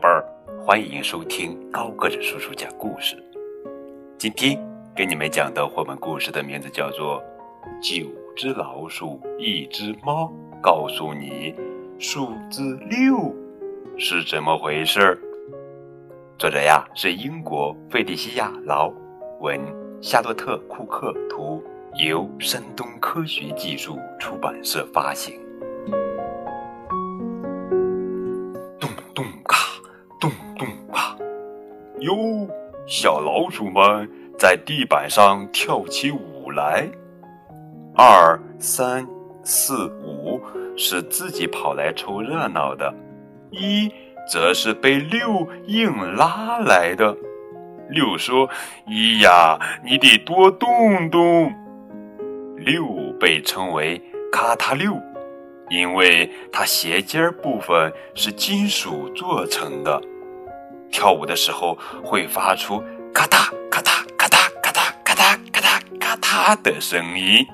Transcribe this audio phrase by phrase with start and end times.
[0.00, 0.24] 贝儿，
[0.64, 3.22] 欢迎收听高个子叔叔讲故事。
[4.16, 4.58] 今天
[4.96, 7.22] 给你们讲的绘本故事的名字叫做
[7.82, 10.24] 《九只老鼠，一只猫》，
[10.62, 11.54] 告诉你
[11.98, 13.34] 数字六
[13.98, 15.20] 是怎么回事。
[16.38, 18.90] 作者呀是英国费利西亚劳
[19.40, 19.60] 文，
[20.00, 21.62] 夏洛特库克图，
[22.02, 25.38] 由山东科学技术出版社发行。
[32.90, 36.88] 小老鼠们在地板上跳起舞来。
[37.94, 39.06] 二三
[39.44, 40.42] 四五
[40.76, 42.92] 是自己跑来凑热闹的，
[43.52, 43.88] 一
[44.28, 47.16] 则是被六硬拉来的。
[47.90, 48.50] 六说
[48.90, 51.54] ：“一呀，你得多动动。”
[52.58, 52.84] 六
[53.20, 54.02] 被称为
[54.32, 55.00] “咔嗒六”，
[55.70, 60.02] 因为它鞋尖部分是金属做成的。
[60.90, 67.46] 跳舞的时候会发出咔嗒咔嗒咔嗒咔嗒咔嗒咔嗒咔嗒的声音，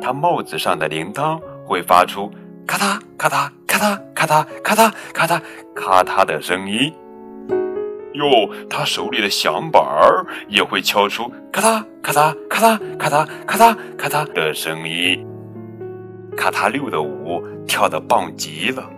[0.00, 2.30] 他帽子上的铃铛会发出
[2.66, 5.40] 咔嗒咔嗒咔嗒咔嗒咔嗒咔嗒
[5.74, 6.92] 咔嗒的声音。
[8.14, 8.26] 哟，
[8.68, 15.26] 他手里的响板儿也会敲出咔嗒咔嗒咔嗒咔嗒咔嗒咔嗒的声音。
[16.36, 18.88] 咔嗒六的舞跳得棒极了，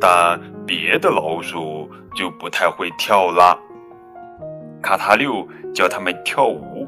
[0.00, 1.90] 但别的老鼠。
[2.14, 3.58] 就不太会跳啦。
[4.82, 6.86] 卡塔六教他们跳舞，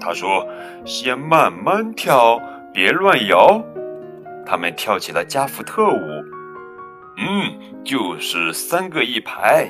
[0.00, 0.42] 他说
[0.86, 2.40] ：“先慢慢跳，
[2.72, 3.62] 别乱摇。”
[4.46, 6.24] 他们跳起了加福特舞。
[7.18, 9.68] 嗯，就是三个一排，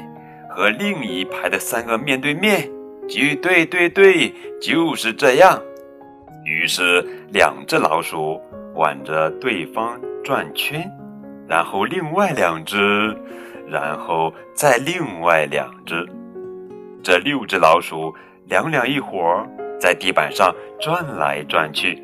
[0.48, 2.70] 和另一排的三个面对面。
[3.08, 5.60] 就对对对，就是这样。
[6.44, 8.40] 于是两只老鼠
[8.76, 10.88] 挽着对方转圈，
[11.48, 13.16] 然后另外两只。
[13.68, 16.08] 然后再另外两只，
[17.02, 18.14] 这六只老鼠
[18.44, 19.44] 两两一伙，
[19.80, 22.00] 在地板上转来转去。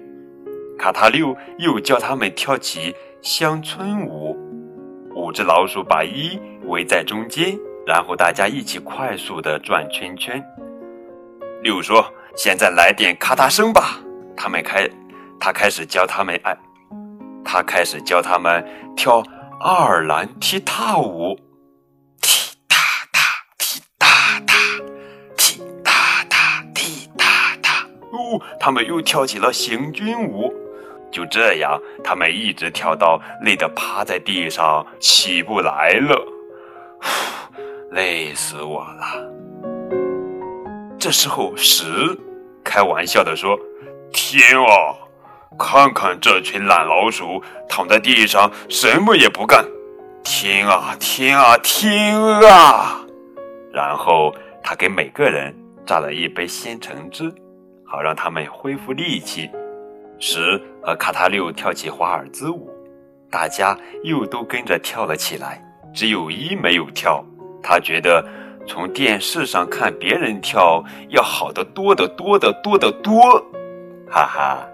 [0.77, 4.37] 卡塔六又教他们跳起乡村舞。
[5.15, 10.45] 五只老鼠把一围在中间，然后大家一起快速的转圈圈。
[11.63, 12.05] 六说
[12.35, 14.01] ：“现在来点咔嗒声吧。”
[14.37, 14.91] 他们开，
[15.39, 16.59] 他开始教他们哎，
[17.45, 18.67] 他开始教他们
[18.97, 19.23] 跳
[19.65, 21.39] 爱尔兰踢踏舞。
[22.21, 22.77] 踢踏
[23.13, 23.21] 踏，
[23.57, 24.57] 踢踏踏，
[25.37, 27.87] 踢踏踏，踢踏踏。
[28.11, 30.53] 哦他们又跳起了行军舞，
[31.13, 36.21] 就这样，他们一直跳到累得趴在地上起不来了。
[37.93, 39.31] 累死我了！
[40.99, 41.85] 这时候，十
[42.65, 43.57] 开玩笑的说
[44.13, 44.99] ：“天啊，
[45.59, 49.65] 看看这群懒老鼠躺在地上什么也不干！
[50.25, 53.01] 天啊，天啊，天啊！”
[53.73, 55.55] 然后他给每个人
[55.87, 57.33] 榨了一杯鲜橙汁。
[57.85, 59.51] 好让他们恢复力气。
[60.19, 62.71] 十和卡塔六跳起华尔兹舞，
[63.31, 65.63] 大家又都跟着跳了起来。
[65.93, 67.23] 只有一没有跳，
[67.63, 68.27] 他觉得
[68.67, 73.21] 从电视上看别人跳要好得多得多得多得多。
[74.09, 74.67] 哈哈，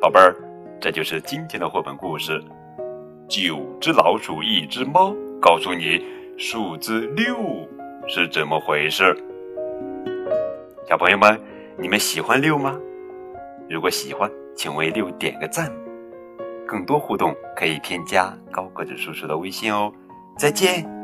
[0.00, 0.36] 宝贝儿，
[0.80, 2.42] 这就是今天的绘本故事：
[3.28, 6.04] 九只老鼠，一只猫，告诉你
[6.36, 7.36] 数字六
[8.06, 9.16] 是怎么回事。
[10.88, 11.38] 小朋友们。
[11.78, 12.74] 你们喜欢六吗？
[13.68, 15.70] 如果喜欢，请为六点个赞。
[16.66, 19.92] 更多互动可以添加高个子叔叔的微信哦。
[20.38, 20.95] 再见。